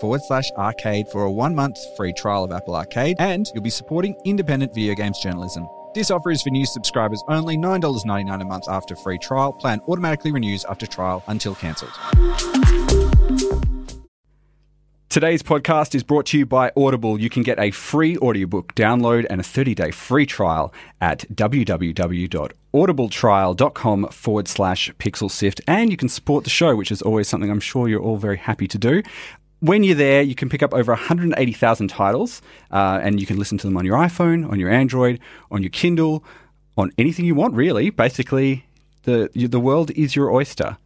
[0.00, 3.70] forward slash arcade for a one month free trial of Apple Arcade, and you'll be
[3.70, 5.66] supporting independent video games journalism.
[5.94, 9.52] This offer is for new subscribers only, $9.99 a month after free trial.
[9.52, 11.92] Plan automatically renews after trial until cancelled.
[15.14, 17.20] Today's podcast is brought to you by Audible.
[17.20, 24.08] You can get a free audiobook download and a 30 day free trial at www.audibletrial.com
[24.08, 25.60] forward slash pixelsift.
[25.68, 28.38] And you can support the show, which is always something I'm sure you're all very
[28.38, 29.04] happy to do
[29.60, 33.58] when you're there, you can pick up over 180,000 titles, uh, and you can listen
[33.58, 36.24] to them on your iPhone, on your Android, on your Kindle,
[36.76, 37.54] on anything you want.
[37.54, 38.66] Really, basically,
[39.04, 40.76] the the world is your oyster.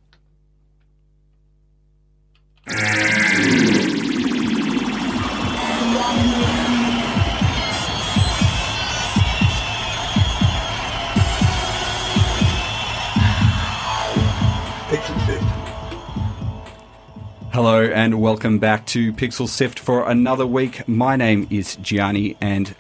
[17.58, 20.86] Hello and welcome back to Pixel Sift for another week.
[20.86, 22.72] My name is Gianni and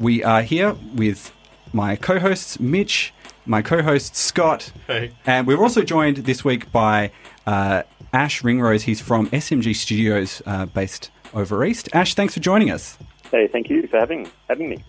[0.00, 1.32] we are here with
[1.72, 3.14] my co-hosts Mitch,
[3.46, 5.12] my co-host Scott, Hey.
[5.24, 7.12] and we're also joined this week by
[7.46, 8.82] uh, Ash Ringrose.
[8.82, 11.88] He's from SMG Studios, uh, based over east.
[11.92, 12.98] Ash, thanks for joining us.
[13.30, 14.84] Hey, thank you for having having me.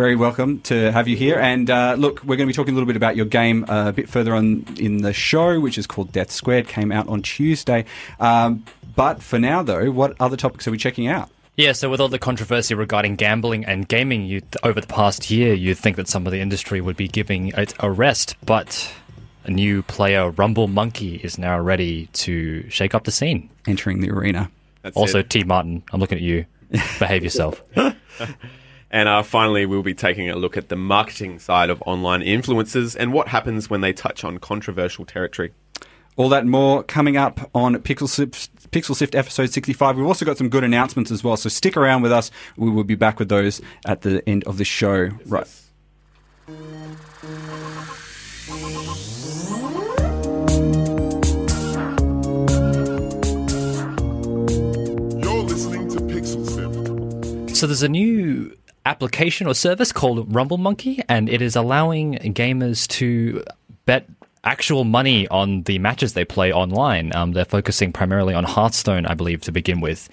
[0.00, 1.38] Very welcome to have you here.
[1.38, 3.88] And uh, look, we're going to be talking a little bit about your game uh,
[3.88, 6.68] a bit further on in the show, which is called Death Squared.
[6.68, 7.84] Came out on Tuesday.
[8.18, 8.64] Um,
[8.96, 11.28] but for now, though, what other topics are we checking out?
[11.58, 15.52] Yeah, so with all the controversy regarding gambling and gaming you over the past year,
[15.52, 18.90] you'd think that some of the industry would be giving it a rest, but
[19.44, 23.50] a new player, Rumble Monkey, is now ready to shake up the scene.
[23.66, 24.50] Entering the arena.
[24.80, 25.28] That's also, it.
[25.28, 25.44] T.
[25.44, 26.46] Martin, I'm looking at you.
[26.98, 27.62] Behave yourself.
[28.90, 32.96] And uh, finally, we'll be taking a look at the marketing side of online influencers
[32.98, 35.52] and what happens when they touch on controversial territory.
[36.16, 39.96] All that and more coming up on Pixel Sift, Pixel Sift episode 65.
[39.96, 42.32] We've also got some good announcements as well, so stick around with us.
[42.56, 45.10] We will be back with those at the end of the show.
[45.24, 45.46] Right.
[55.28, 57.56] You're listening to Pixel Sift.
[57.56, 62.86] So there's a new application or service called Rumble Monkey, and it is allowing gamers
[62.88, 63.44] to
[63.86, 64.08] bet
[64.44, 67.14] actual money on the matches they play online.
[67.14, 70.08] Um, they're focusing primarily on Hearthstone, I believe, to begin with,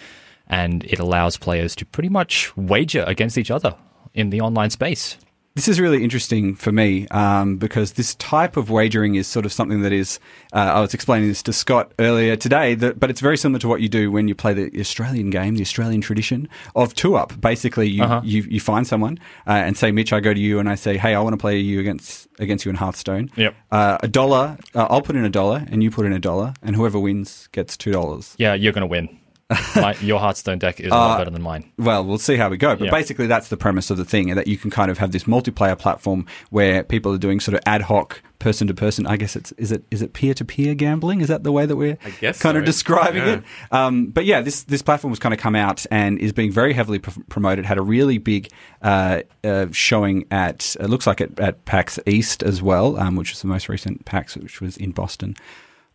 [0.48, 3.76] and it allows players to pretty much wager against each other
[4.14, 5.18] in the online space.
[5.58, 9.52] This is really interesting for me um, because this type of wagering is sort of
[9.52, 10.20] something that is.
[10.54, 13.68] Uh, I was explaining this to Scott earlier today, that, but it's very similar to
[13.68, 17.42] what you do when you play the Australian game, the Australian tradition of two up.
[17.42, 18.22] Basically, you Uh-huh.
[18.24, 20.96] you, you find someone uh, and say, Mitch, I go to you and I say,
[20.96, 23.32] Hey, I want to play you against against you in Hearthstone.
[23.36, 23.56] Yep.
[23.72, 24.60] Uh, a dollar.
[24.76, 27.50] Uh, I'll put in a dollar, and you put in a dollar, and whoever wins
[27.52, 28.36] gets two dollars.
[28.38, 29.10] Yeah, you're going to win.
[29.78, 31.72] My, your Hearthstone deck is a lot better than mine.
[31.78, 32.76] Well, we'll see how we go.
[32.76, 32.92] But Yeah.
[32.92, 35.78] basically, that's the premise of the thing, that you can kind of have this multiplayer
[35.80, 39.08] platform where people are doing sort of ad hoc, person to person.
[39.08, 41.22] I guess it's is it is it peer to peer gambling?
[41.22, 43.34] Is that the way that we're I guess kind of describing Yeah.
[43.36, 43.44] it?
[43.72, 46.74] Um, but yeah, this this platform has kind of come out and is being very
[46.74, 47.66] heavily pr- promoted.
[47.66, 48.50] Had a really big
[48.82, 53.32] uh, uh, showing at it looks like at, at PAX East as well, um, which
[53.32, 55.36] was the most recent PAX, which was in Boston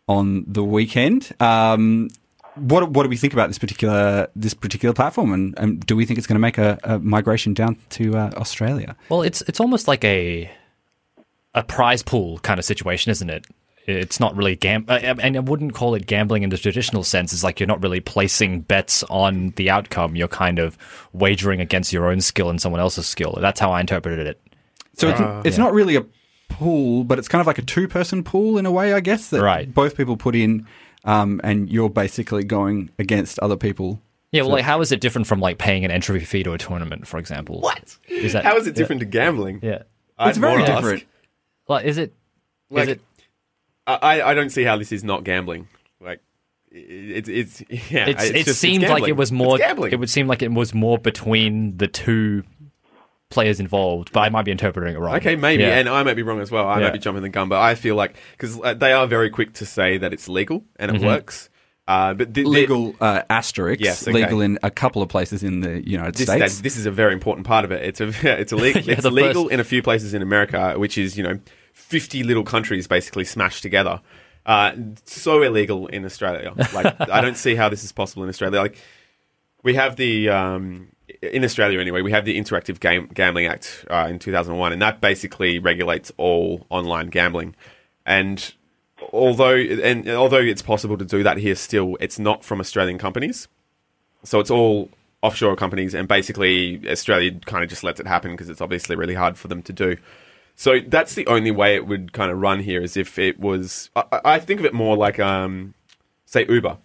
[0.09, 1.33] on the weekend.
[1.39, 2.09] Um,
[2.57, 6.05] what what do we think about this particular this particular platform, and, and do we
[6.05, 8.97] think it's going to make a, a migration down to uh, Australia?
[9.09, 10.51] Well, it's it's almost like a
[11.55, 13.47] a prize pool kind of situation, isn't it?
[13.85, 17.33] It's not really gam, uh, and I wouldn't call it gambling in the traditional sense.
[17.33, 20.15] It's like you're not really placing bets on the outcome.
[20.15, 20.79] You're kind of
[21.13, 23.37] wagering against your own skill and someone else's skill.
[23.41, 24.41] That's how I interpreted it.
[24.95, 26.05] So it's, it's not really a
[26.49, 29.31] pool, but it's kind of like a two person pool in a way, I guess.
[29.31, 29.73] That Right.
[29.73, 30.67] Both people put in,
[31.05, 34.01] um, and you're basically going against other people.
[34.31, 36.59] Yeah, well, like how is it different from like paying an entry fee to a
[36.59, 37.61] tournament, for example?
[37.61, 37.99] What?
[38.09, 39.61] Is that How is it different to gambling?
[39.63, 39.83] Yeah,
[40.19, 40.83] I'd It's very more ask.
[40.83, 41.05] different.
[41.69, 42.11] like is it?
[42.71, 43.01] Is Like, it?
[43.87, 45.69] I, I don't see how this is not gambling.
[46.01, 46.21] Like,
[46.71, 47.61] it's it's
[47.91, 48.07] yeah.
[48.09, 49.57] It's, it's it just- seemed it's like it was more.
[49.57, 49.93] It's gambling.
[49.93, 52.45] It would seem like it was more between the two
[53.33, 55.17] players involved, but I might be interpreting it wrong.
[55.17, 55.79] Okay, maybe, Yeah.
[55.79, 56.69] and I might be wrong as well.
[56.69, 56.85] I Yeah.
[56.87, 59.67] might be jumping the gun, but I feel like because they are very quick to
[59.67, 61.49] say that it's legal and it works.
[61.89, 63.81] Uh, but th- th- Legal uh, asterisk.
[63.83, 64.13] Yes, okay.
[64.23, 66.57] Legal in a couple of places in the United this, States.
[66.59, 67.83] that- this is a very important part of it.
[67.85, 68.83] It's a it's illegal.
[68.83, 71.41] Yeah, it's legal first- in a few places in America, which is you know
[71.73, 74.01] fifty little countries basically smashed together.
[74.47, 74.73] Uh,
[75.07, 76.53] so illegal in Australia.
[76.73, 78.61] Like I don't see how this is possible in Australia.
[78.61, 78.79] Like
[79.65, 80.89] we have the um,
[81.23, 82.03] in Australia anyway.
[82.03, 85.59] We have the Interactive Game Gambling Act uh, in two thousand one, and that basically
[85.59, 87.55] regulates all online gambling.
[88.05, 88.53] And
[89.13, 93.49] although and although it's possible to do that here, still it's not from Australian companies.
[94.25, 94.91] So it's all
[95.23, 99.15] offshore companies, and basically Australia kind of just lets it happen because it's obviously really
[99.15, 99.97] hard for them to do.
[100.55, 103.91] So that's the only way it would kind of run here, is if it was.
[103.97, 105.75] I, I think of it more like, um,
[106.27, 106.77] say, Uber.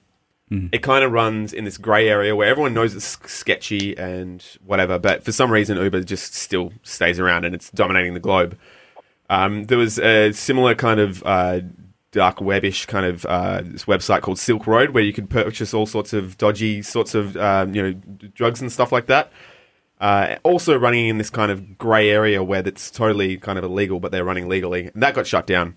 [0.71, 4.97] It kind of runs in this grey area where everyone knows it's sketchy and whatever,
[4.97, 8.57] but for some reason Uber just still stays around and it's dominating the globe.
[9.29, 11.61] Um, there was a similar kind of uh,
[12.11, 15.85] dark webish kind of uh, this website called Silk Road where you could purchase all
[15.85, 17.91] sorts of dodgy sorts of um, you know
[18.33, 19.31] drugs and stuff like that.
[19.99, 23.99] Uh, also running in this kind of grey area where that's totally kind of illegal,
[23.99, 25.75] but they're running legally, and that got shut down.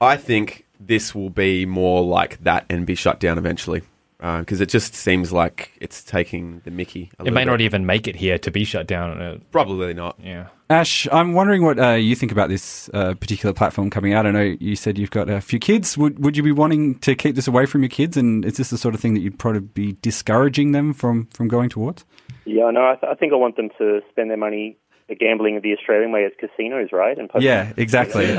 [0.00, 3.82] I think this will be more like that and be shut down eventually
[4.18, 7.10] because it just seems like it's taking the Mickey.
[7.18, 7.64] A It little may not bit.
[7.64, 9.20] even make it here to be shut down.
[9.20, 10.16] Uh, Probably not.
[10.22, 10.48] yeah.
[10.68, 14.26] Ash, I'm wondering what uh, you think about this uh, particular platform coming out.
[14.26, 15.96] I know you said you've got a few kids.
[15.98, 18.16] Would would you be wanting to keep this away from your kids?
[18.16, 21.48] And is this the sort of thing that you'd probably be discouraging them from from
[21.48, 22.04] going towards?
[22.44, 24.76] Yeah, no, I, th- I think I want them to spend their money
[25.14, 27.18] gambling of the Australian way at casinos, right?
[27.18, 27.44] And poker.
[27.44, 28.26] Yeah, exactly.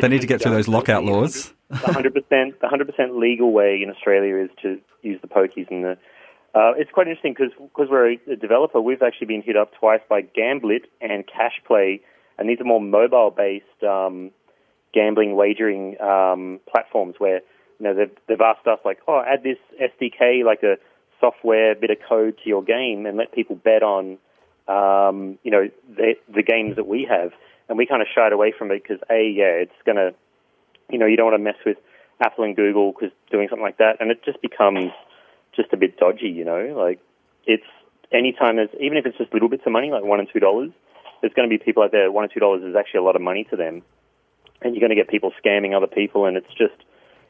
[0.00, 1.52] They need to get through those lockout laws.
[1.70, 5.70] the hundred percent, the hundred percent legal way in Australia is to use the pokies
[5.70, 5.98] and the.
[6.54, 8.80] Uh, it's quite interesting because we're a, a developer.
[8.80, 12.00] We've actually been hit up twice by Gamblit and Cash Play,
[12.38, 14.30] and these are more mobile-based um,
[14.94, 17.40] gambling wagering um, platforms where
[17.78, 20.76] you know they've they've asked us like, oh, add this SDK like a
[21.20, 24.18] software bit of code to your game and let people bet on
[24.68, 27.32] um, you know the, the games that we have,
[27.68, 30.12] and we kind of shied away from it because a yeah, it's gonna
[30.90, 31.76] you know, you don't want to mess with
[32.20, 34.90] Apple and Google because doing something like that, and it just becomes
[35.54, 36.74] just a bit dodgy, you know.
[36.76, 37.00] Like
[37.46, 37.66] it's
[38.12, 40.70] anytime there's even if it's just little bits of money, like one and two dollars,
[41.20, 42.10] there's going to be people out there.
[42.10, 43.82] One or two dollars is actually a lot of money to them,
[44.62, 46.76] and you're going to get people scamming other people, and it's just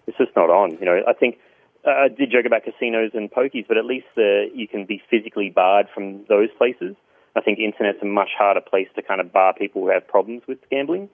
[0.07, 0.79] it's just not on.
[0.79, 1.39] You know, I think
[1.87, 5.03] uh, I did joke about casinos and pokies, but at least uh, you can be
[5.11, 6.95] physically barred from those places.
[7.39, 10.43] I think internet's a much harder place to kind of bar people who have problems
[10.49, 11.09] with gambling,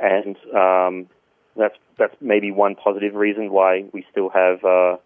[0.00, 1.08] and um,
[1.56, 4.64] that's that's maybe one positive reason why we still have.
[4.64, 4.96] Uh,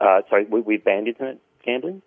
[0.00, 2.00] uh, sorry, we, we've banned internet gambling.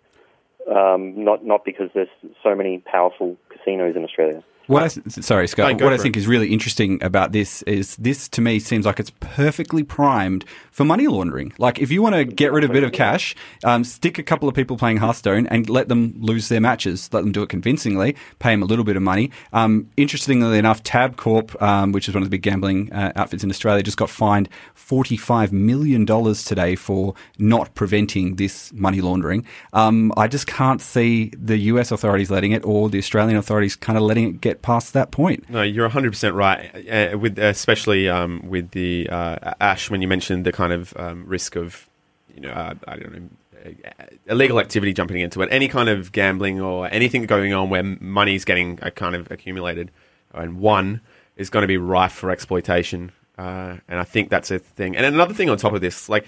[0.68, 2.08] Um, not not because there's
[2.42, 4.42] so many powerful casinos in Australia.
[4.68, 5.80] What I, sorry, Scott.
[5.80, 6.20] What I think it.
[6.20, 10.84] is really interesting about this is this to me seems like it's perfectly primed for
[10.84, 11.54] money laundering.
[11.56, 13.34] Like if you want to get rid of a bit of cash,
[13.64, 17.08] um, stick a couple of people playing Hearthstone and let them lose their matches.
[17.14, 18.14] Let them do it convincingly.
[18.40, 19.30] Pay them a little bit of money.
[19.54, 23.48] Um, interestingly enough, Tabcorp, um, which is one of the big gambling uh, outfits in
[23.48, 29.46] Australia, just got fined forty-five million dollars today for not preventing this money laundering.
[29.72, 33.96] Um, I just can't see the US authorities letting it or the Australian authorities kind
[33.96, 35.48] of letting it get past that point.
[35.48, 37.12] No, you're 100% right.
[37.14, 41.24] Uh, with especially um, with the uh, Ash when you mentioned the kind of um,
[41.26, 41.88] risk of,
[42.34, 43.28] you know, uh, I don't know,
[43.66, 45.48] uh, illegal activity jumping into it.
[45.50, 49.30] Any kind of gambling or anything going on where money is getting uh, kind of
[49.30, 49.90] accumulated
[50.32, 51.00] and one
[51.36, 53.12] is going to be rife for exploitation.
[53.36, 54.96] Uh, and I think that's a thing.
[54.96, 56.26] And another thing on top of this, like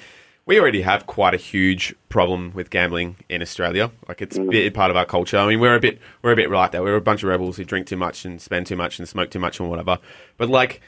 [0.50, 3.88] we already have quite a huge problem with gambling in Australia.
[4.08, 5.38] Like it's a bit part of our culture.
[5.38, 6.82] I mean, we're a bit we're a bit like that.
[6.82, 9.30] We're a bunch of rebels who drink too much and spend too much and smoke
[9.30, 10.00] too much and whatever.
[10.38, 10.80] But like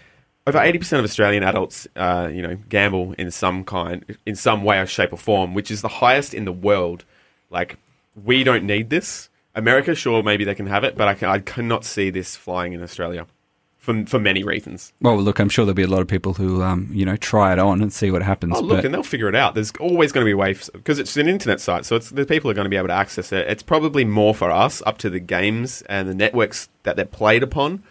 [0.48, 4.64] over eighty percent of Australian adults, uh, you know, gamble in some kind, in some
[4.64, 7.04] way or shape or form, which is the highest in the world.
[7.48, 7.78] Like
[8.20, 9.28] we don't need this.
[9.54, 12.72] America, sure, maybe they can have it, but I, can, I cannot see this flying
[12.72, 13.28] in Australia
[13.82, 14.92] for for many reasons.
[15.00, 17.52] Well, look, I'm sure there'll be a lot of people who, um, you know, try
[17.52, 18.54] it on and see what happens.
[18.56, 19.54] Oh, look, but and they'll figure it out.
[19.54, 22.48] There's always going to be ways because it's an internet site, so it's the people
[22.50, 23.46] are going to be able to access it.
[23.48, 27.42] It's probably more for us up to the games and the networks that they're played
[27.42, 27.82] upon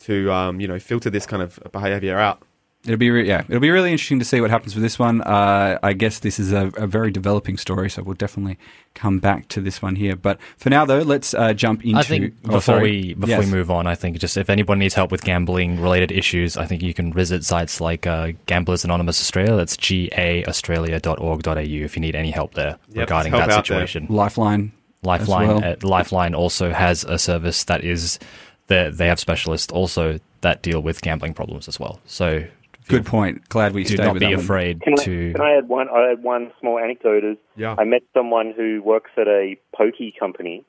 [0.00, 2.42] to, um, you know, filter this kind of behaviour out.
[2.84, 5.20] It'll be, re- yeah, it'll be really interesting to see what happens with this one.
[5.22, 8.58] Uh, I guess this is a, a very developing story, so we'll definitely
[8.94, 10.16] come back to this one here.
[10.16, 11.98] But for now, though, let's uh, jump into.
[11.98, 12.82] I think oh, before sorry.
[12.82, 13.44] we before Yes.
[13.44, 16.66] we move on, I think just if anyone needs help with gambling related issues, I
[16.66, 19.56] think you can visit sites like uh, Gamblers Anonymous Australia.
[19.56, 23.86] That's gaaustralia.org.au if you need any help there Yep, regarding help that out there.
[23.86, 24.06] situation.
[24.08, 24.72] Lifeline.
[25.02, 25.64] Lifeline well.
[25.64, 28.18] uh, Lifeline also has a service that is
[28.66, 32.00] that they have specialists also that deal with gambling problems as well.
[32.06, 32.44] So
[32.88, 33.48] Good point.
[33.48, 34.44] Glad we Do stayed not with be that one.
[34.44, 35.32] afraid Can I, to.
[35.32, 35.88] can I add one?
[35.88, 37.24] I add one small anecdote.
[37.24, 37.74] Is Yeah.
[37.78, 40.64] I met someone who works at a pokey company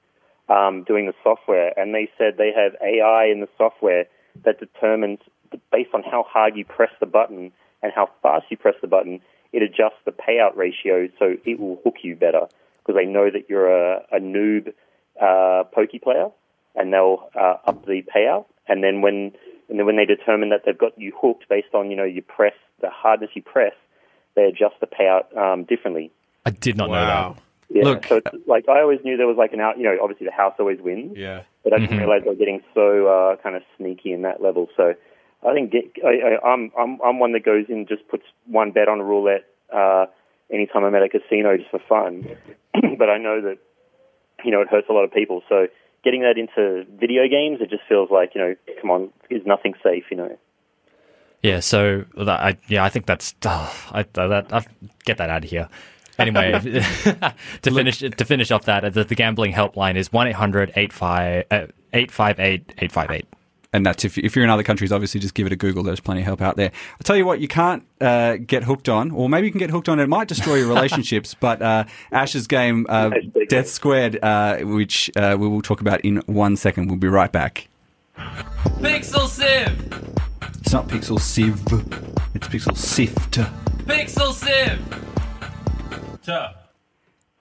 [0.49, 4.05] um, doing the software, and they said they have AI in the software
[4.43, 5.19] that determines,
[5.71, 7.51] based on how hard you press the button
[7.81, 9.19] and how fast you press the button,
[9.53, 12.47] it adjusts the payout ratio so it will hook you better
[12.79, 14.73] because they know that you're a, a noob
[15.21, 16.27] uh, pokey player,
[16.75, 18.45] and they'll uh, up the payout.
[18.67, 19.33] And then when
[19.71, 22.21] and then when they determine that they've got you hooked based on you know you
[22.21, 23.73] press the hardness you press,
[24.35, 26.11] they adjust the payout um, differently.
[26.45, 27.35] I did not know Wow.
[27.69, 27.83] Yeah.
[27.85, 29.77] Look- so it's like I always knew there was like an out.
[29.77, 31.43] You know, obviously the house always wins, Yeah.
[31.63, 34.67] but I didn't realize they were getting so uh, kind of sneaky in that level.
[34.75, 34.93] So
[35.47, 38.23] I think get, I, I, I'm I'm I'm one that goes in and just puts
[38.45, 40.07] one bet on a roulette uh,
[40.51, 42.27] anytime I'm at a casino just for fun.
[42.99, 43.57] but I know that
[44.43, 45.41] you know it hurts a lot of people.
[45.47, 45.67] So
[46.03, 49.73] getting that into video games, it just feels like you know, come on, is nothing
[49.83, 50.05] safe.
[50.11, 50.37] You know.
[51.41, 54.65] Yeah, so that, I yeah, I think that's oh, I, that, I
[55.05, 55.69] get that out of here.
[56.19, 56.51] Anyway,
[57.61, 63.25] to finish to finish off that, the, the gambling helpline is one 858 uh, 858
[63.73, 65.83] And that's if, if you're in other countries, obviously just give it a Google.
[65.83, 66.71] There's plenty of help out there.
[66.93, 69.69] I'll tell you what, you can't uh, get hooked on, or maybe you can get
[69.69, 69.99] hooked on.
[69.99, 73.11] It might destroy your relationships, but uh, Ash's game, uh,
[73.47, 76.87] Death Squared, uh, which uh, we will talk about in one second.
[76.87, 77.69] We'll be right back.
[78.17, 80.19] Pixel Civ!
[80.59, 81.59] It's not Pixel Civ,
[82.35, 83.39] it's Pixel Sift.
[83.87, 84.79] Pixel Civ!
[86.23, 86.60] Tuh.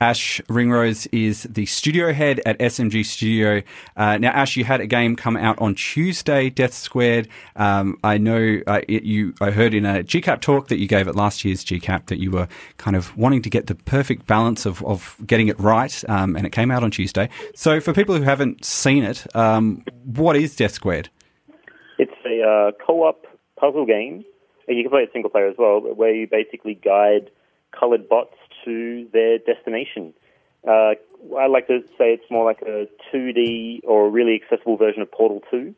[0.01, 3.63] Ash Ringrose is the studio head at SMG Studio.
[3.97, 7.29] Uh, now, Ash, you had a game come out on Tuesday, Death Squared.
[7.57, 9.35] Um, I know uh, it, you.
[9.43, 12.31] I heard in a GCAP talk that you gave at last year's GCAP that you
[12.31, 16.35] were kind of wanting to get the perfect balance of, of getting it right, um,
[16.35, 17.29] and it came out on Tuesday.
[17.55, 21.11] So, for people who haven't seen it, um, what is Death Squared?
[21.99, 23.27] It's a uh, co-op
[23.59, 24.25] puzzle game,
[24.67, 27.31] you can play it single player as well, where you basically guide
[27.79, 30.13] colored bots to their destination.
[30.67, 30.95] Uh,
[31.39, 35.11] I like to say it's more like a 2D or a really accessible version of
[35.11, 35.75] Portal 2.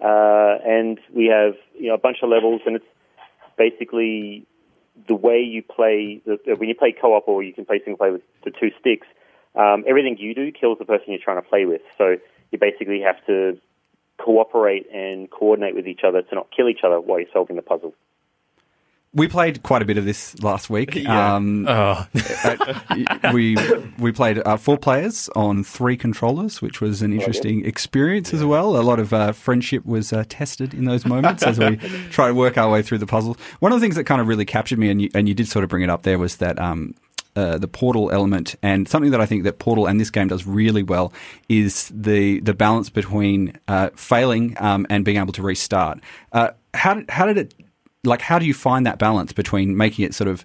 [0.00, 2.84] Uh, and we have you know a bunch of levels, and it's
[3.56, 4.46] basically
[5.08, 6.22] the way you play.
[6.24, 9.06] The, when you play co-op, or you can play single player with the two sticks.
[9.56, 11.80] Um, everything you do kills the person you're trying to play with.
[11.96, 12.16] So
[12.52, 13.58] you basically have to
[14.18, 17.62] cooperate and coordinate with each other to not kill each other while you're solving the
[17.62, 17.94] puzzle.
[19.14, 20.94] We played quite a bit of this last week.
[20.98, 21.36] Yeah.
[21.36, 22.06] Um, Oh,
[23.32, 23.56] we
[23.98, 28.76] we played uh, four players on three controllers, which was an interesting experience as well.
[28.76, 31.76] A lot of uh, friendship was uh, tested in those moments as we
[32.10, 33.36] try to work our way through the puzzle.
[33.60, 35.48] One of the things that kind of really captured me, and you, and you did
[35.48, 36.58] sort of bring it up there, was that.
[36.58, 36.94] Um,
[37.36, 40.44] uh, the portal element and something that I think that Portal and this game does
[40.44, 41.12] really well
[41.48, 46.00] is the the balance between uh, failing um, and being able to restart.
[46.32, 47.54] Uh, how did, how did it
[48.08, 48.22] like?
[48.22, 50.44] How do you find that balance between making it sort of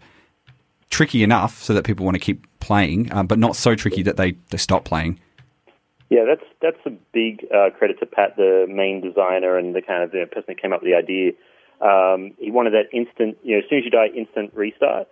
[0.93, 4.15] tricky enough so that people want to keep playing, um, but not so tricky that
[4.15, 5.19] they, they stop playing.
[6.09, 10.03] Yeah, that's that's a big uh, credit to Pat, the main designer and the kind
[10.03, 11.31] of the person that came up with the idea.
[11.81, 15.07] Um, he wanted that instant, you know, as soon as you die, instant restart.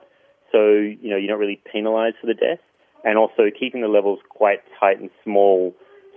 [0.52, 2.62] So you know you're not really penalised for the death,
[3.04, 5.74] and also keeping the levels quite tight and small.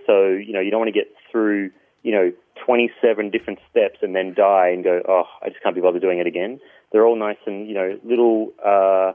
[0.06, 1.70] So you know you don't want to get through
[2.04, 2.32] you know
[2.64, 6.20] 27 different steps and then die and go, oh, I just can't be bothered doing
[6.20, 6.60] it again.
[6.92, 9.12] They're all nice and you know little, uh,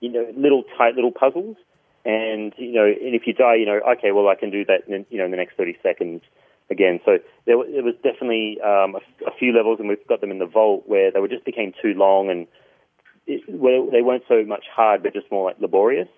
[0.00, 1.56] you know, little tight little puzzles.
[2.04, 4.86] And you know, and if you die, you know, okay, well, I can do that,
[4.86, 6.22] in, you know, in the next 30 seconds
[6.70, 7.00] again.
[7.04, 10.30] So there, wa- there was definitely um, a, a few levels, and we've got them
[10.30, 12.46] in the vault where they were just became too long, and
[13.26, 16.08] it, well, they weren't so much hard, but just more like laborious.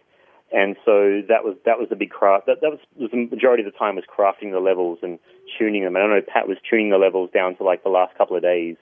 [0.50, 2.47] And so that was that was the big craft.
[2.47, 5.19] That, that was, was the majority of the time was crafting the levels and
[5.59, 5.97] tuning them.
[5.97, 8.76] I know Pat was tuning the levels down to like the last couple of days.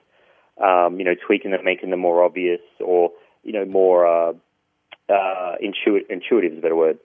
[0.62, 3.10] Um, you know, tweaking them, making them more obvious, or
[3.42, 4.32] you know, more uh,
[5.12, 6.08] uh, intuitive.
[6.08, 6.98] Intuitive is a better word.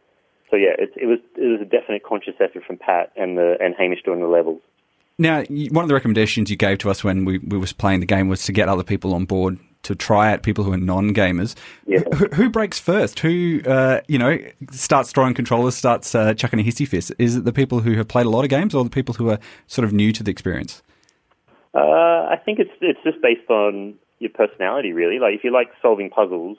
[0.51, 3.56] So yeah, it, it was it was a definite conscious effort from Pat and the
[3.60, 4.62] and Hamish doing the levels.
[5.18, 8.06] Now, one of the recommendations you gave to us when we, we was playing the
[8.06, 11.55] game was to get other people on board to try it, people who are non-gamers.
[11.85, 12.01] Yeah.
[12.15, 13.19] Who, who breaks first?
[13.19, 14.38] Who, uh, you know,
[14.71, 17.11] starts throwing controllers, starts uh, chucking a hissy fist?
[17.17, 19.29] Is it the people who have played a lot of games or the people who
[19.29, 20.81] are sort of new to the experience?
[21.73, 21.79] Uh,
[22.29, 25.19] I think it's it's just based on your personality, really.
[25.19, 26.57] Like if you like solving puzzles,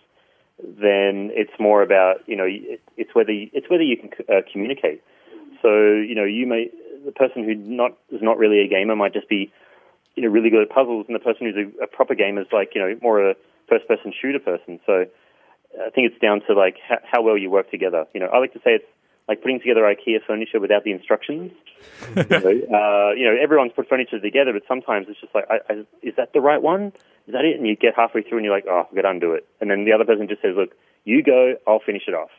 [0.58, 4.40] then it's more about you know it, it's whether you, it's whether you can uh,
[4.50, 5.02] communicate.
[5.60, 6.70] So you know you may
[7.04, 9.52] the person who not is not really a gamer might just be
[10.14, 12.48] you know really good at puzzles, and the person who's a, a proper gamer is
[12.52, 13.34] like you know more a
[13.68, 14.80] first person shooter person.
[14.86, 15.06] So
[15.74, 18.06] I think it's down to like how, how well you work together.
[18.14, 18.84] You know, I like to say it's
[19.28, 21.52] like putting together IKEA furniture without the instructions.
[22.16, 25.58] you, know, uh, you know, everyone's put furniture together, but sometimes it's just like, I,
[25.68, 26.92] I, is that the right one?
[27.26, 27.56] is that it?
[27.56, 29.46] And you get halfway through and you're like, oh, I've got to undo it.
[29.60, 30.70] And then the other person just says, look,
[31.04, 32.30] you go, I'll finish it off.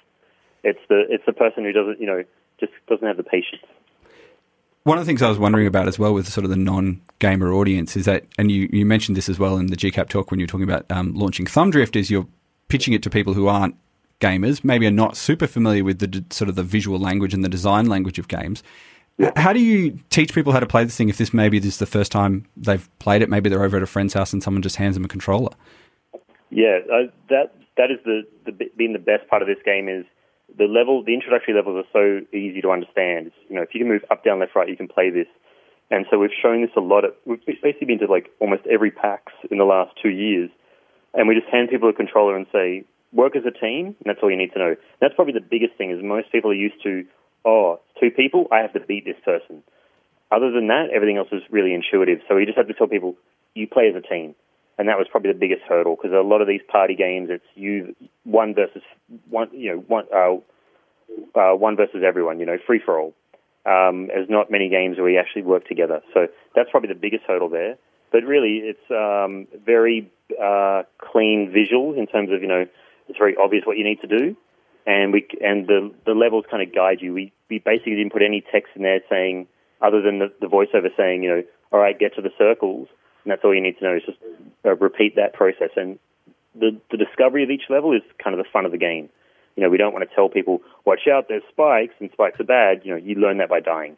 [0.63, 2.23] It's the it's the person who doesn't, you know,
[2.59, 3.63] just doesn't have the patience.
[4.83, 7.53] One of the things I was wondering about as well with sort of the non-gamer
[7.53, 10.39] audience is that, and you, you mentioned this as well in the GCAP talk when
[10.39, 12.27] you were talking about um, launching Thumbdrift, is you're
[12.67, 13.77] pitching it to people who aren't
[14.19, 17.45] gamers, maybe are not super familiar with the d- sort of the visual language and
[17.45, 18.61] the design language of games.
[19.37, 21.77] How do you teach people how to play this thing if this maybe this is
[21.77, 23.29] the first time they've played it?
[23.29, 25.51] Maybe they're over at a friend's house and someone just hands them a controller.
[26.49, 30.05] Yeah, uh, that that is the, the been the best part of this game is
[30.57, 31.03] the level.
[31.03, 33.31] The introductory levels are so easy to understand.
[33.49, 35.27] You know, if you can move up, down, left, right, you can play this.
[35.91, 37.03] And so we've shown this a lot.
[37.25, 40.49] We've basically been to like almost every PAX in the last two years,
[41.13, 44.19] and we just hand people a controller and say, work as a team, and that's
[44.23, 44.75] all you need to know.
[44.99, 45.91] That's probably the biggest thing.
[45.91, 47.05] Is most people are used to,
[47.45, 49.61] oh, two people, I have to beat this person.
[50.31, 52.19] Other than that, everything else is really intuitive.
[52.27, 53.15] So we just have to tell people,
[53.53, 54.33] you play as a team
[54.77, 57.45] and that was probably the biggest hurdle because a lot of these party games, it's
[57.55, 58.81] you one versus
[59.29, 60.35] one, you know, one uh,
[61.39, 63.13] uh, one versus everyone, you know, free for all.
[63.65, 67.23] Um, there's not many games where we actually work together, so that's probably the biggest
[67.25, 67.77] hurdle there.
[68.11, 70.11] But really, it's um, very
[70.41, 72.65] uh, clean visual in terms of you know,
[73.07, 74.35] it's very obvious what you need to do,
[74.85, 77.13] and we and the the levels kind of guide you.
[77.13, 79.47] We we basically didn't put any text in there saying
[79.81, 82.87] other than the, the voiceover saying you know, all right, get to the circles
[83.23, 84.17] and that's all you need to know is just
[84.65, 85.69] uh, repeat that process.
[85.75, 85.99] And
[86.55, 89.09] the, the discovery of each level is kind of the fun of the game.
[89.55, 92.45] You know, we don't want to tell people, watch out, there's spikes, and spikes are
[92.45, 92.81] bad.
[92.83, 93.97] You know, you learn that by dying.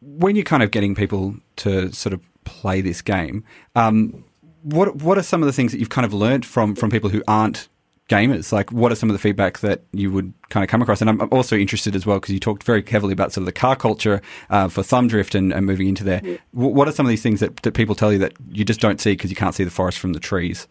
[0.00, 4.24] When you're kind of getting people to sort of play this game, um,
[4.62, 7.08] what what are some of the things that you've kind of learned from from people
[7.08, 7.68] who aren't
[8.08, 8.52] gamers?
[8.52, 11.00] Like, what are some of the feedback that you would kind of come across?
[11.00, 13.52] And I'm also interested as well because you talked very heavily about sort of the
[13.52, 14.20] car culture
[14.50, 16.20] uh, for Thumbdrift and, and moving into there.
[16.24, 16.36] Yeah.
[16.52, 19.00] What are some of these things that, that people tell you that you just don't
[19.00, 20.68] see because you can't see the forest from the trees?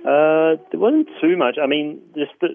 [0.00, 1.56] Uh, there wasn't too much.
[1.62, 2.48] I mean, just the,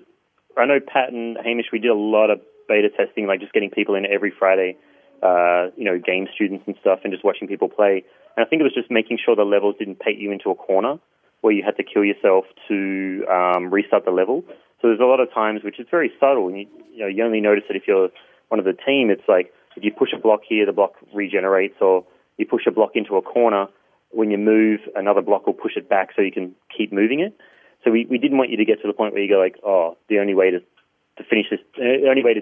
[0.58, 3.70] I know Pat and Hamish, we did a lot of beta testing, like just getting
[3.70, 4.78] people in every Friday,
[5.21, 8.04] uh, you know, game students and stuff, and just watching people play.
[8.36, 10.56] And I think it was just making sure the levels didn't paint you into a
[10.56, 10.97] corner
[11.45, 14.43] where you had to kill yourself to um, restart the level.
[14.81, 17.23] So there's a lot of times which is very subtle, and you, you know you
[17.23, 18.10] only notice it if you're
[18.49, 19.12] one of the team.
[19.12, 22.03] It's like if you push a block here, the block regenerates, or
[22.38, 23.67] you push a block into a corner.
[24.10, 27.38] When you move, another block will push it back, so you can keep moving it.
[27.84, 29.58] So we, we didn't want you to get to the point where you go like,
[29.63, 32.41] oh, the only way to to finish this, the only way to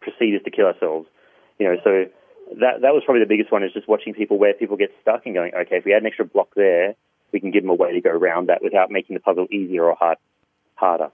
[0.00, 1.08] proceed is to kill ourselves.
[1.58, 1.90] You know, so
[2.62, 5.26] that that was probably the biggest one is just watching people where people get stuck
[5.26, 6.94] and going, okay, if we had an extra block there,
[7.36, 9.84] we can give them a way to go around that without making the puzzle easier
[9.84, 10.16] or hard,
[10.74, 11.10] harder.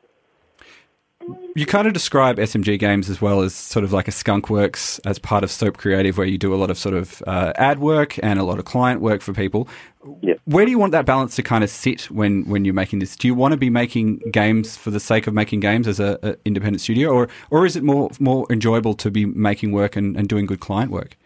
[1.56, 5.00] You kind of describe SMG games as well as sort of like a skunk works
[5.00, 7.80] as part of Soap Creative, where you do a lot of sort of uh, ad
[7.80, 9.68] work and a lot of client work for people.
[10.20, 10.35] Yeah.
[10.44, 13.16] Where do you want that balance to kind of sit when, when you're making this?
[13.16, 16.37] Do you want to be making games for the sake of making games as an
[16.44, 20.28] independent studio, or or is it more more enjoyable to be making work and, and
[20.28, 21.16] doing good client work?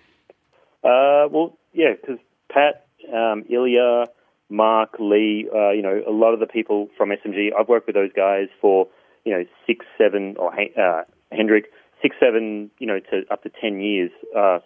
[0.82, 2.18] Uh, well, yeah, because
[2.50, 4.06] Pat, um, Ilya,
[4.48, 7.96] Mark, Lee, uh, you know, a lot of the people from SMG, I've worked with
[7.96, 8.88] those guys for,
[9.24, 11.66] you know, six, seven, or uh, Hendrik,
[12.00, 14.58] six, seven, you know, to up to 10 years uh,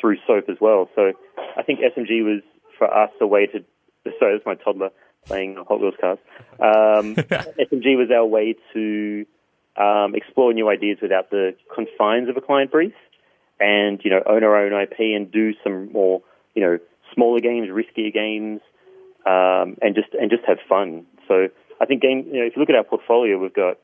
[0.00, 0.88] through SOAP as well.
[0.94, 1.12] So
[1.56, 2.42] I think SMG was,
[2.78, 3.64] for us, a way to,
[4.18, 4.90] sorry, that's my toddler
[5.24, 6.18] playing Hot Wheels cars.
[6.60, 9.26] Um, SMG was our way to
[9.76, 12.94] um, explore new ideas without the confines of a client brief
[13.60, 16.22] and, you know, own our own IP and do some more,
[16.54, 16.78] you know,
[17.14, 18.60] smaller games, riskier games,
[19.26, 21.06] um, and just and just have fun.
[21.28, 21.48] So
[21.80, 22.24] I think game.
[22.30, 23.78] You know, if you look at our portfolio, we've got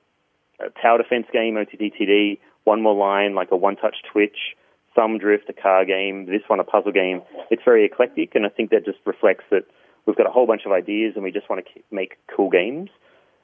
[0.61, 4.57] a tower defense game, OTTTD, one more line like a one-touch twitch,
[4.96, 7.22] Thumbdrift, a car game, this one a puzzle game.
[7.50, 9.64] It's very eclectic, and I think that just reflects that
[10.07, 12.90] we've got a whole bunch of ideas, and we just want to make cool games.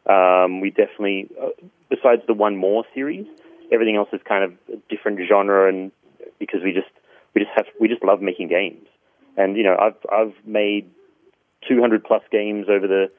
[0.06, 1.48] Um, we definitely, uh,
[1.90, 3.26] besides the one more series,
[3.72, 5.92] everything else is kind of a different genre, and
[6.38, 6.88] because we just
[7.34, 8.86] we just have we just love making games.
[9.36, 10.90] And you know, I've I've made
[11.66, 13.10] 200 plus games over the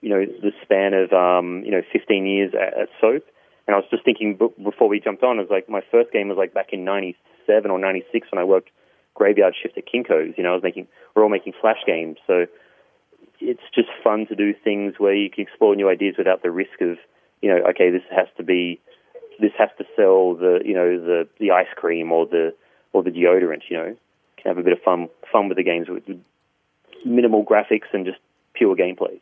[0.00, 3.24] you know the span of um, you know 15 years at, at Soap.
[3.66, 6.28] And I was just thinking before we jumped on, it was like my first game
[6.28, 8.68] was like back in '97 or '96 when I worked
[9.14, 10.34] graveyard shift at Kinko's.
[10.36, 12.46] You know, I was making we're all making flash games, so
[13.40, 16.80] it's just fun to do things where you can explore new ideas without the risk
[16.80, 16.98] of
[17.40, 18.80] you know, okay, this has to be
[19.40, 22.54] this has to sell the you know the the ice cream or the
[22.92, 23.62] or the deodorant.
[23.68, 23.96] You know,
[24.36, 25.88] can have a bit of fun fun with the games
[27.04, 28.18] minimal graphics and just
[28.54, 29.20] pure gameplay.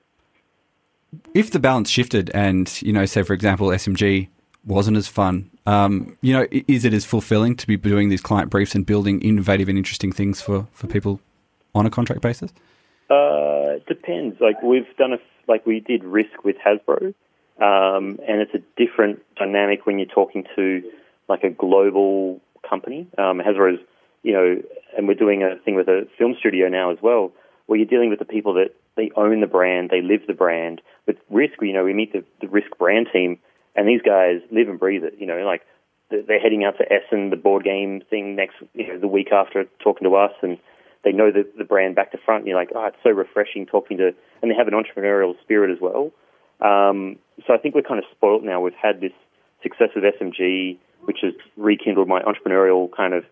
[1.34, 4.28] If the balance shifted, and you know, say for example, SMG
[4.64, 8.50] wasn't as fun, um, you know, is it as fulfilling to be doing these client
[8.50, 11.20] briefs and building innovative and interesting things for for people
[11.74, 12.50] on a contract basis?
[13.10, 14.40] Uh, it depends.
[14.40, 15.18] Like we've done a
[15.48, 17.14] like we did Risk with Hasbro,
[17.60, 20.82] um, and it's a different dynamic when you're talking to
[21.28, 23.06] like a global company.
[23.18, 23.80] Um, Hasbro's,
[24.22, 24.62] you know,
[24.96, 27.32] and we're doing a thing with a film studio now as well,
[27.72, 30.82] where you're dealing with the people that they own the brand, they live the brand.
[31.06, 33.38] With Risk, you know, we meet the, the Risk brand team,
[33.74, 35.14] and these guys live and breathe it.
[35.18, 35.62] You know, like
[36.10, 39.64] they're heading out to Essen, the board game thing next, you know, the week after
[39.82, 40.58] talking to us, and
[41.02, 42.40] they know the, the brand back to front.
[42.40, 44.08] And you're like, oh, it's so refreshing talking to,
[44.42, 46.12] and they have an entrepreneurial spirit as well.
[46.60, 48.60] Um, so I think we're kind of spoilt now.
[48.60, 49.12] We've had this
[49.62, 53.24] success with SMG, which has rekindled my entrepreneurial kind of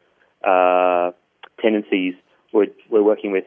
[0.42, 1.14] uh,
[1.60, 2.14] tendencies.
[2.54, 3.44] We're, we're working with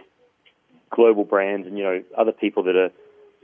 [0.93, 2.91] global brands and you know other people that are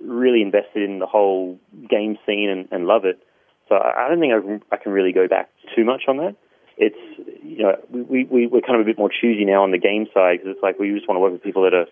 [0.01, 1.59] really invested in the whole
[1.89, 3.19] game scene and, and love it.
[3.67, 6.35] So I don't think I can, I can really go back too much on that.
[6.77, 6.97] It's
[7.43, 10.07] you know we we we're kind of a bit more choosy now on the game
[10.13, 11.87] side because it's like we just want to work with people that are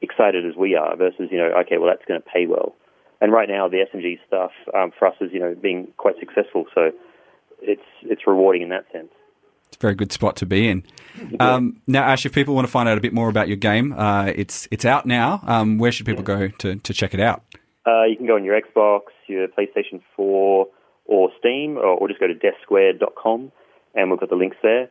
[0.00, 2.74] excited as we are versus you know okay well that's going to pay well.
[3.20, 6.66] And right now the SMG stuff um, for us is you know being quite successful.
[6.74, 6.92] So
[7.60, 9.10] it's it's rewarding in that sense.
[9.74, 10.84] It's a very good spot to be in.
[11.40, 13.92] Um, now, Ash, if people want to find out a bit more about your game,
[13.92, 15.40] uh, it's it's out now.
[15.44, 17.42] Um, where should people go to, to check it out?
[17.84, 20.68] Uh, you can go on your Xbox, your PlayStation 4,
[21.06, 23.50] or Steam, or, or just go to deathsquared.com,
[23.96, 24.90] and we've got the links there.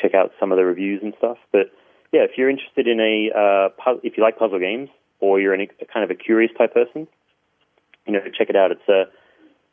[0.00, 1.36] Check out some of the reviews and stuff.
[1.52, 1.70] But
[2.10, 4.88] yeah, if you're interested in a, uh, pu- if you like puzzle games,
[5.20, 7.06] or you're an, a kind of a curious type person,
[8.06, 8.70] you know, check it out.
[8.70, 9.04] It's a,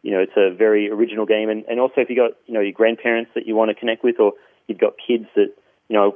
[0.04, 2.62] you know, it's a very original game, and, and also if you got, you know,
[2.62, 4.34] your grandparents that you want to connect with, or
[4.68, 5.54] you've got kids that,
[5.90, 6.16] you know,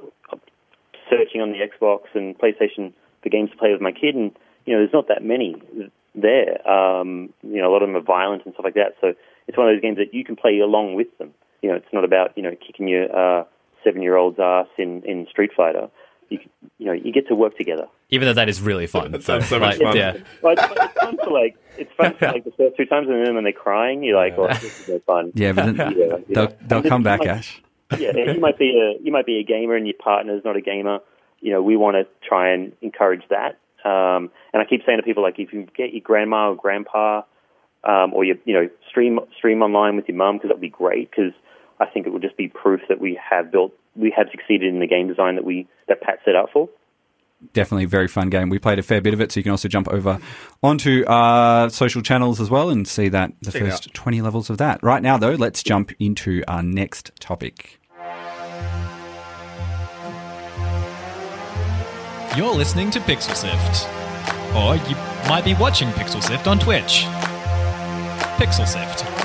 [1.09, 4.31] searching on the Xbox and PlayStation for games to play with my kid, and
[4.65, 5.55] you know, there's not that many
[6.15, 6.67] there.
[6.67, 8.95] Um, you know, a lot of them are violent and stuff like that.
[9.01, 9.13] So
[9.47, 11.33] it's one of those games that you can play along with them.
[11.61, 13.43] You know, it's not about you know kicking your uh,
[13.83, 15.89] seven-year-old's ass in, in Street Fighter.
[16.29, 16.39] You
[16.77, 17.87] you know, you get to work together.
[18.09, 19.11] Even though that is really fun.
[19.11, 19.95] That sounds so much fun.
[19.95, 20.17] Yeah.
[20.41, 23.25] Well, it's, it's fun for like it's fun for like the first two times, and
[23.25, 26.05] then when they're crying, you're like, "Oh, this is no fun." Yeah, but then Yeah,
[26.05, 26.17] yeah.
[26.29, 27.61] they'll, they'll come back, like, Ash.
[27.97, 30.61] yeah, you might be a you might be a gamer and your partner's not a
[30.61, 30.99] gamer.
[31.39, 33.59] You know, we want to try and encourage that.
[33.87, 37.21] Um, and I keep saying to people like, if you get your grandma or grandpa,
[37.83, 40.69] um, or you you know stream stream online with your mum because that would be
[40.69, 41.33] great because
[41.79, 44.79] I think it would just be proof that we have built we have succeeded in
[44.79, 46.69] the game design that we that Pat set out for.
[47.53, 48.49] Definitely a very fun game.
[48.49, 50.19] We played a fair bit of it, so you can also jump over
[50.63, 54.49] onto our social channels as well and see that the Check it first 20 levels
[54.49, 54.81] of that.
[54.81, 57.79] Right now, though, let's jump into our next topic.
[62.35, 63.87] You're listening to Pixel Sift.
[64.55, 64.95] Or you
[65.29, 67.03] might be watching Pixel Sift on Twitch.
[68.37, 69.24] Pixel Sift.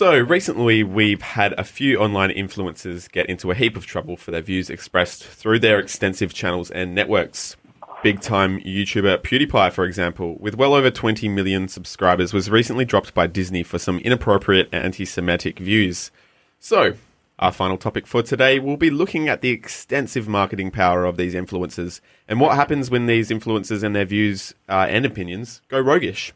[0.00, 4.30] So recently, we've had a few online influencers get into a heap of trouble for
[4.30, 7.58] their views expressed through their extensive channels and networks.
[8.02, 13.12] Big time YouTuber PewDiePie, for example, with well over 20 million subscribers, was recently dropped
[13.12, 16.10] by Disney for some inappropriate anti Semitic views.
[16.58, 16.94] So,
[17.38, 21.34] our final topic for today will be looking at the extensive marketing power of these
[21.34, 26.32] influencers and what happens when these influencers and their views uh, and opinions go roguish.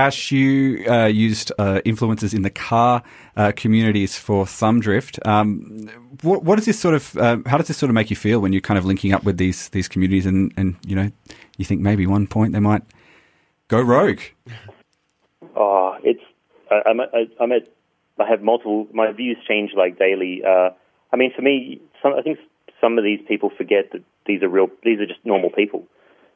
[0.00, 3.02] Ash, you uh, used uh, influencers in the car
[3.36, 5.24] uh, communities for Thumbdrift.
[5.26, 5.90] Um,
[6.22, 7.16] what, what is this sort of?
[7.18, 9.24] Uh, how does this sort of make you feel when you're kind of linking up
[9.24, 11.10] with these these communities and, and you know
[11.58, 12.82] you think maybe one point they might
[13.68, 14.20] go rogue?
[15.56, 16.22] Oh, it's
[16.70, 17.66] I, I, I'm at
[18.18, 20.42] I have multiple my views change like daily.
[20.46, 20.70] Uh,
[21.12, 22.38] I mean, for me, some I think
[22.80, 24.68] some of these people forget that these are real.
[24.84, 25.84] These are just normal people.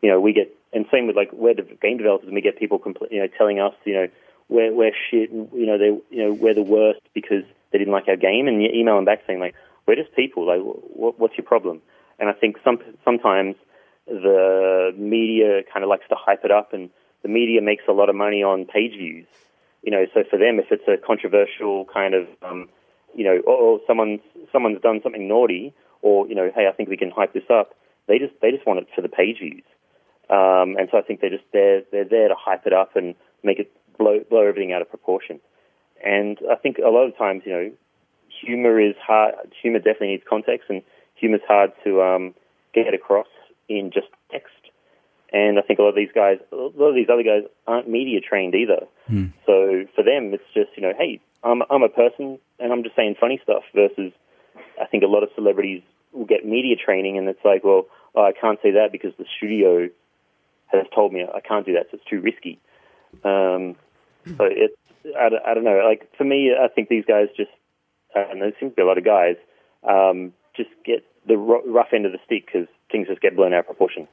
[0.03, 2.59] You know, we get and same with like we're the game developers, and we get
[2.59, 4.09] people compl- you know telling us you know
[4.49, 8.09] we're we're shit, you know they you know we're the worst because they didn't like
[8.09, 9.55] our game, and you email them back saying like
[9.87, 10.47] we're just people.
[10.47, 11.83] Like, what, what's your problem?
[12.19, 13.57] And I think some sometimes
[14.07, 16.91] the media kind of likes to hype it up, and
[17.23, 19.27] the media makes a lot of money on page views.
[19.83, 22.69] You know, so for them, if it's a controversial kind of, um,
[23.15, 24.21] you know, oh, someone's
[24.53, 27.75] someone's done something naughty, or you know, hey, I think we can hype this up.
[28.07, 29.65] They just they just want it for the page views,
[30.31, 33.15] um, and so I think they're just they're they're there to hype it up and
[33.43, 35.41] make it blow blow everything out of proportion.
[36.05, 37.71] And I think a lot of times, you know,
[38.41, 39.35] humor is hard.
[39.63, 40.83] Humor definitely needs context, and
[41.15, 42.35] humor's hard to um,
[42.75, 43.29] get across
[43.69, 44.53] in just text.
[45.33, 47.89] And I think a lot of these guys, a lot of these other guys, aren't
[47.89, 48.87] media trained either.
[49.47, 52.97] So for them, it's just you know, hey, I'm I'm a person, and I'm just
[52.97, 53.63] saying funny stuff.
[53.75, 54.13] Versus,
[54.81, 55.83] I think a lot of celebrities
[56.13, 59.27] will get media training, and it's like, well, oh, I can't say that because the
[59.37, 59.89] studio
[60.77, 62.59] has told me I can't do that, so it's too risky.
[63.25, 63.77] Um,
[64.37, 64.75] so it's
[65.19, 65.83] I, don't- I don't know.
[65.87, 67.51] Like for me, I think these guys just,
[68.17, 69.37] uh, and there seems to be a lot of guys,
[69.89, 73.53] um, just get the ro- rough end of the stick because things just get blown
[73.53, 74.09] out of proportion.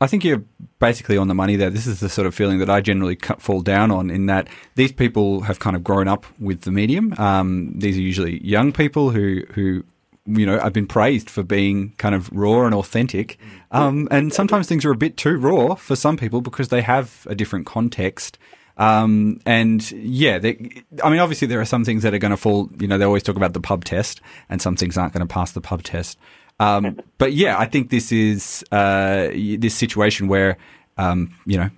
[0.00, 0.42] I- think you're
[0.80, 1.70] basically on the money there.
[1.70, 4.92] This is the sort of feeling that I generally fall down on in that these
[4.92, 7.14] people have kind of grown up with the medium.
[7.18, 9.82] Um, these are usually young people who, who,
[10.26, 13.38] you know, I've been praised for being kind of raw and authentic.
[13.70, 17.26] Um, and sometimes things are a bit too raw for some people because they have
[17.28, 18.38] a different context.
[18.76, 22.36] Um, and yeah, they, I mean, obviously there are some things that are going to
[22.36, 25.26] fall, you know, they always talk about the pub test and some things aren't going
[25.26, 26.18] to pass the pub test.
[26.58, 30.56] Um, but yeah, I think this is, uh, this situation where,
[30.96, 31.70] um, you know,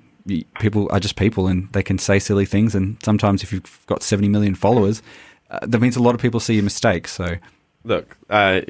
[0.58, 2.74] people are just people and they can say silly things.
[2.74, 5.02] And sometimes if you've got 70 million followers,
[5.50, 7.12] uh, that means a lot of people see your mistakes.
[7.12, 7.36] So
[7.86, 8.62] Look, uh,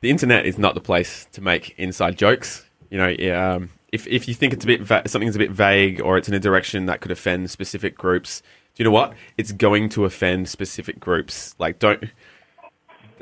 [0.00, 2.64] the internet is not the place to make inside jokes.
[2.90, 6.00] You know, um, if if you think it's a bit va- something's a bit vague
[6.00, 8.42] or it's in a direction that could offend specific groups,
[8.74, 9.14] do you know what?
[9.36, 11.54] It's going to offend specific groups.
[11.58, 12.04] Like, don't.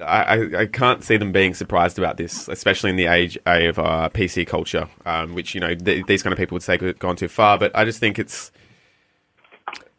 [0.03, 4.09] I, I, can't see them being surprised about this, especially in the age of uh,
[4.15, 6.99] PC culture, um, which you know th- these kind of people would say could have
[7.01, 7.59] gone too far.
[7.59, 8.53] But I just think it's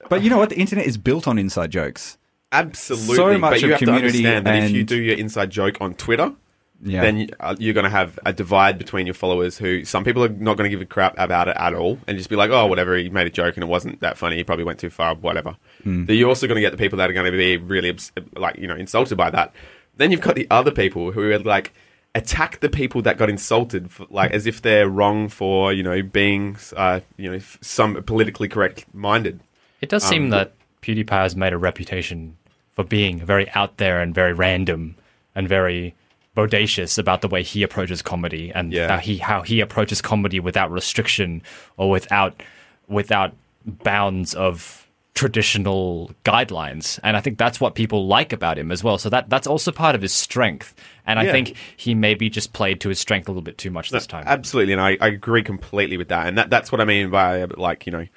[0.07, 0.49] But you know what?
[0.49, 2.17] The internet is built on inside jokes.
[2.51, 3.15] Absolutely.
[3.15, 5.77] So much but you of have to understand that if you do your inside joke
[5.81, 6.33] on Twitter,
[6.81, 7.01] Yeah.
[7.01, 10.23] then you- uh, you're going to have a divide between your followers who some people
[10.23, 12.51] are not going to give a crap about it at all and just be like,
[12.51, 14.37] oh, whatever, he made a joke and it wasn't that funny.
[14.37, 15.57] He probably went too far, whatever.
[15.83, 17.95] Then you're also going to get the people that are going to be really,
[18.35, 19.53] like, you know, insulted by that.
[19.97, 21.73] Then you've got the other people who are like,
[22.15, 26.01] attack the people that got insulted, for, like, as if they're wrong for, you know,
[26.01, 29.41] being, uh, you know, some politically correct minded.
[29.81, 32.37] It does seem that PewDiePie has made a reputation
[32.79, 34.95] for being very out there and very random
[35.35, 35.93] and very
[36.37, 38.87] bodacious about the way he approaches comedy and Yeah.
[38.87, 41.41] how he how he approaches comedy without restriction
[41.75, 42.41] or without
[42.87, 47.01] without bounds of traditional guidelines.
[47.03, 48.97] And i think that's what people like about him as well.
[48.97, 50.73] So that that's also part of his strength.
[51.05, 53.89] And i think he maybe just played to his strength a little bit too much
[53.89, 54.23] this time.
[54.25, 56.27] Absolutely, and I, I agree completely with that.
[56.27, 58.07] And that, that's what I mean by like you know,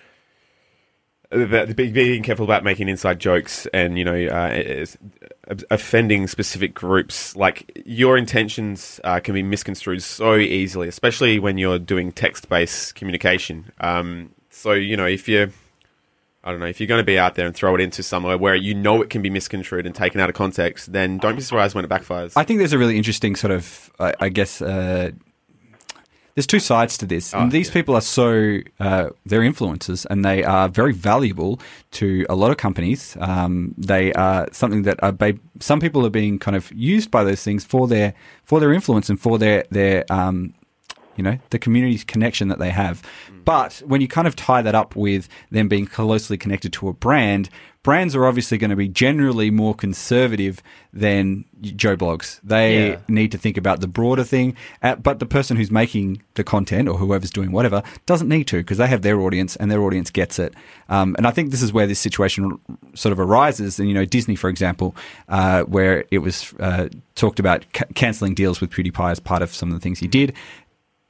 [1.32, 4.86] being careful about making inside jokes and you know uh,
[5.70, 7.34] offending specific groups.
[7.36, 13.72] Like your intentions uh, can be misconstrued so easily, especially when you're doing text-based communication.
[13.80, 15.48] Um, so you know if you're
[16.44, 18.36] I don't know, if you're going to be out there and throw it into somewhere
[18.36, 21.42] where you know it can be misconstrued and taken out of context, then don't be
[21.42, 22.32] surprised when it backfires.
[22.34, 25.12] I think there's a really interesting sort of, I, I guess, uh,
[26.34, 27.32] there's two sides to this.
[27.42, 31.60] and these people are so, uh, they're influencers and they are very valuable
[31.92, 33.16] to a lot of companies.
[33.20, 37.22] Um, they are something that are, ba- some people are being kind of used by
[37.24, 38.14] those things for their,
[38.44, 40.54] for their influence and for their, their, um,
[41.16, 43.02] you know, the community connection that they have.
[43.44, 46.92] But when you kind of tie that up with them being closely connected to a
[46.92, 47.50] brand,
[47.82, 52.38] brands are obviously going to be generally more conservative than Joe Bloggs.
[52.44, 52.96] They Yeah.
[53.08, 54.54] need to think about the broader thing.
[54.82, 58.58] Uh, but the person who's making the content or whoever's doing whatever doesn't need to
[58.58, 60.54] because they have their audience and their audience gets it.
[60.88, 62.56] Um, and I think this is where this situation
[62.94, 63.80] sort of arises.
[63.80, 64.94] And, you know, Disney, for example,
[65.28, 69.52] uh, where it was uh, talked about ca- cancelling deals with PewDiePie as part of
[69.52, 70.32] some of the things he did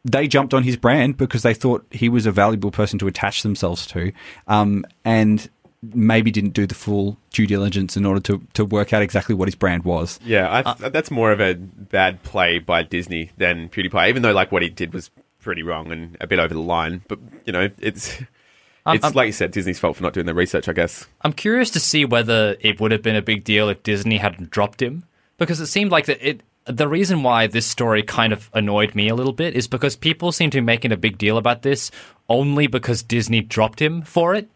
[0.05, 3.45] they jumped on his brand because they thought he was a valuable person to attach
[3.45, 4.11] themselves to,
[4.49, 5.49] um, and
[5.83, 9.49] maybe didn't do the full due diligence in order to, to work out exactly what
[9.49, 10.21] his brand was.
[10.25, 14.09] Yeah, I th- that's more of a bad play by Disney than PewDiePie.
[14.09, 17.03] Even though like what he did was pretty wrong and a bit over the line,
[17.09, 18.21] but you know, it's
[18.87, 21.07] it's um, like you said, Disney's fault for not doing the research, I guess.
[21.23, 24.51] I'm curious to see whether it would have been a big deal if Disney hadn't
[24.51, 25.05] dropped him,
[25.39, 26.43] because it seemed like that it.
[26.65, 30.31] The reason why this story kind of annoyed me a little bit is because people
[30.31, 31.91] seem to be making a big deal about this
[32.29, 34.49] only because Disney dropped him for it.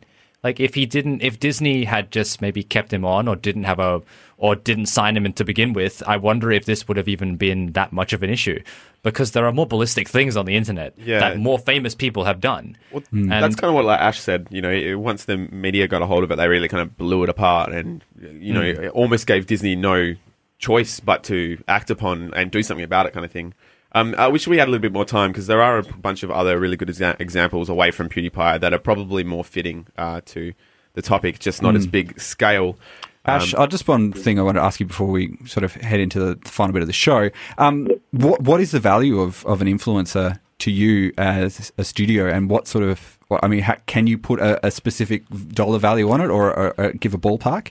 [0.47, 3.81] Like if he didn't, if Disney had just maybe kept him on or didn't have
[3.81, 4.01] a,
[4.39, 7.35] or didn't sign him in to begin with, I wonder if this would have even
[7.35, 8.61] been that much of an issue.
[9.03, 11.19] Because there are more ballistic things on the internet Yeah.
[11.19, 12.77] that more famous people have done.
[12.93, 14.47] Well, And- that's kind of what like Ash said.
[14.51, 16.97] You know, it- once the media got a hold of it, they really kind of
[16.97, 18.05] blew it apart, and
[18.41, 18.85] you know, Mm.
[18.85, 20.15] it almost gave Disney no
[20.61, 23.53] choice but to act upon and do something about it, kind of thing.
[23.97, 26.23] Um, I wish we had a little bit more time because there are a bunch
[26.23, 30.21] of other really good exa- examples away from PewDiePie that are probably more fitting uh,
[30.27, 30.53] to
[30.93, 31.79] the topic, just not Mm.
[31.79, 32.77] as big scale.
[33.25, 35.75] Ash, Um, uh, just one thing I want to ask you before we sort of
[35.75, 37.31] head into the final bit of the show.
[37.57, 42.29] Um, what what is the value of, of an influencer to you as a studio,
[42.29, 43.19] and what sort of?
[43.31, 46.53] Well, I mean, ha- can you put a, a specific dollar value on it, or,
[46.57, 47.71] or, or give a ballpark?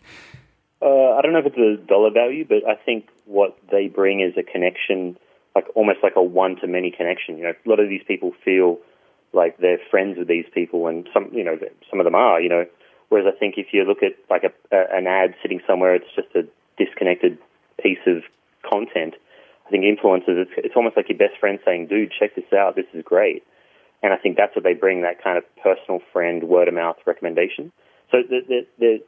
[0.81, 4.19] Uh, I don't know if it's a dollar value, but I think what they bring
[4.21, 5.17] is a connection,
[5.55, 7.37] like almost like a one to many connection.
[7.37, 8.79] You know, a lot of these people feel
[9.33, 11.57] like they're friends with these people, and some, you know,
[11.89, 12.39] some of them are.
[12.39, 12.65] You know,
[13.09, 16.13] whereas I think if you look at like a, a an ad sitting somewhere, it's
[16.15, 16.43] just a
[16.77, 17.37] disconnected
[17.81, 18.23] piece of
[18.69, 19.15] content.
[19.67, 22.75] I think influencers, it's, it's almost like your best friend saying, dude, check this out,
[22.75, 23.43] this is great.
[24.03, 26.97] And I think that's what they bring, that kind of personal friend, word of mouth
[27.07, 27.71] recommendation.
[28.11, 28.99] So they're, they're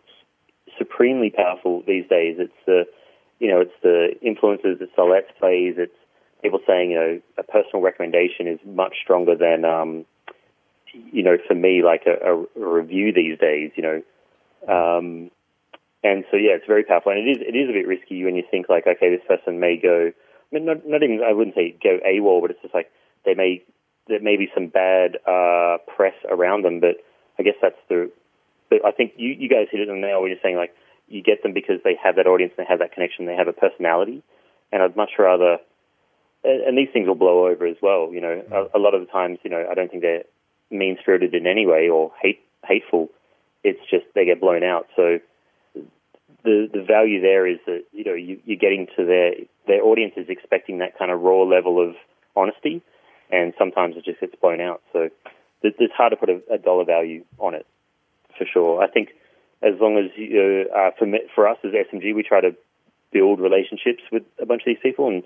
[0.77, 2.37] supremely powerful these days.
[2.39, 2.85] It's the,
[3.39, 5.93] you know, it's the influencers, it's the let's plays, it's
[6.41, 10.05] people saying, you know, a personal recommendation is much stronger than, um,
[10.93, 14.01] you know, for me, like a, a, review these days, you know.
[14.67, 15.31] Um,
[16.03, 17.11] and so, yeah, it's very powerful.
[17.11, 19.59] And it is, it is a bit risky when you think, like, okay, this person
[19.59, 22.73] may go, I mean, not, not even, I wouldn't say go AWOL, but it's just
[22.73, 22.91] like
[23.25, 23.63] they may,
[24.07, 27.03] there may be some bad uh, press around them, but
[27.37, 28.11] I guess that's the,
[28.69, 30.73] but I think you, you guys hit it on the nail when you're saying, like,
[31.07, 33.53] you get them because they have that audience, they have that connection, they have a
[33.53, 34.23] personality.
[34.71, 35.57] And I'd much rather,
[36.43, 38.09] and these things will blow over as well.
[38.11, 40.23] You know, a, a lot of the times, you know, I don't think they're
[40.69, 43.09] mean spirited in any way or hate hateful.
[43.63, 44.87] It's just they get blown out.
[44.95, 45.19] So
[46.43, 49.31] the the value there is that you know you, you're getting to their
[49.67, 51.95] their audience is expecting that kind of raw level of
[52.35, 52.81] honesty,
[53.31, 54.81] and sometimes it just gets blown out.
[54.93, 55.09] So
[55.63, 57.65] it's hard to put a, a dollar value on it
[58.37, 58.81] for sure.
[58.81, 59.09] I think
[59.61, 62.55] as long as you, uh, for for us as SMG, we try to
[63.11, 65.23] build relationships with a bunch of these people, and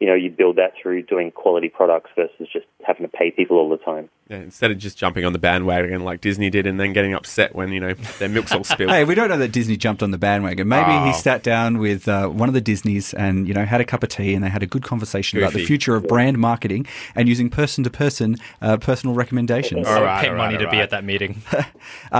[0.00, 3.56] you know you build that through doing quality products versus just having to pay people
[3.58, 4.08] all the time.
[4.30, 7.54] Yeah, instead of just jumping on the bandwagon like Disney did and then getting upset
[7.54, 8.90] when, you know, their milk's all spilled.
[8.94, 10.66] Hey, we don't know that Disney jumped on the bandwagon.
[10.66, 11.04] Maybe Oh.
[11.04, 14.02] he sat down with uh, one of the Disneys and you know had a cup
[14.02, 17.28] of tea and they had a good conversation about the future of brand marketing and
[17.28, 18.36] using person to person
[18.80, 19.86] personal recommendations.
[19.86, 21.42] All right, Pay all money right, to all be at that meeting.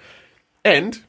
[0.65, 1.01] And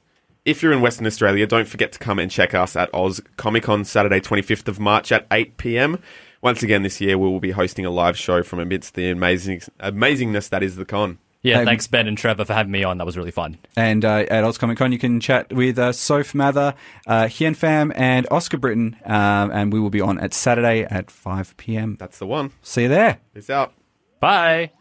[0.44, 3.64] if you're in Western Australia, don't forget to come and check us at Oz Comic
[3.64, 5.98] Con Saturday, 25th of March at 8 p.m.
[6.40, 9.60] Once again, this year we will be hosting a live show from amidst the amazing
[9.80, 11.18] amazingness that is the con.
[11.46, 12.98] Yeah, Hey, thanks Ben and Trevor for having me on.
[12.98, 13.56] That was really fun.
[13.76, 16.74] And uh, at Oz Comic Con, you can chat with uh, Soph Mather,
[17.06, 18.96] uh, Hien Pham, and Oscar Britton.
[19.04, 21.96] Um, and we will be on at Saturday at 5 p.m.
[22.00, 22.50] That's the one.
[22.62, 23.18] See you there.
[23.32, 23.72] Peace out.
[24.18, 24.72] Bye.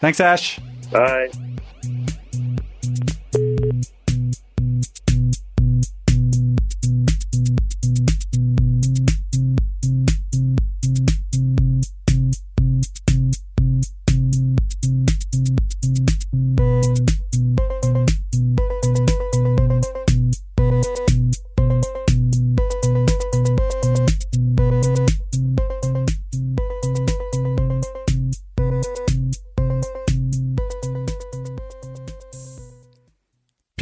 [0.00, 0.60] Thanks, Ash.
[0.92, 1.30] Bye.